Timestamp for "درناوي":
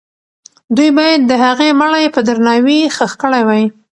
2.27-2.79